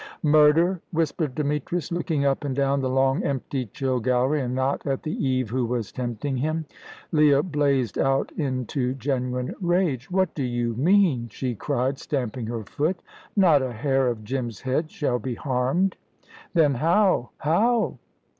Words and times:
"Murder," 0.23 0.81
whispered 0.91 1.35
Demetrius, 1.35 1.91
looking 1.91 2.25
up 2.25 2.43
and 2.43 2.55
down 2.55 2.81
the 2.81 2.89
long, 2.89 3.21
empty, 3.21 3.67
chill 3.67 3.99
gallery, 3.99 4.41
and 4.41 4.55
not 4.55 4.83
at 4.87 5.03
the 5.03 5.13
Eve 5.23 5.51
who 5.51 5.63
was 5.63 5.91
tempting 5.91 6.37
him. 6.37 6.65
Leah 7.11 7.43
blazed 7.43 7.99
out 7.99 8.31
into 8.31 8.95
genuine 8.95 9.53
rage. 9.61 10.09
"What 10.09 10.33
do 10.33 10.41
you 10.43 10.73
mean?" 10.73 11.29
she 11.29 11.53
cried, 11.53 11.99
stamping 11.99 12.47
her 12.47 12.63
foot. 12.63 12.99
"Not 13.35 13.61
a 13.61 13.73
hair 13.73 14.07
of 14.07 14.23
Jim's 14.23 14.61
head 14.61 14.89
shall 14.89 15.19
be 15.19 15.35
harmed." 15.35 15.97
"Then 16.55 16.73
how 16.73 17.29
how 17.37 17.99